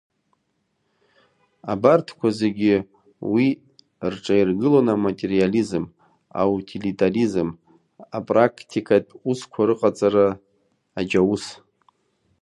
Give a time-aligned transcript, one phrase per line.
[1.71, 2.75] Абарҭқәа зегьы
[3.33, 3.47] уи
[4.11, 5.83] рҿаиргылон аматериализм,
[6.41, 7.47] аутилитаризм,
[8.17, 10.27] апрақтикатә усқәа рыҟаҵара,
[10.99, 11.45] аџьаус.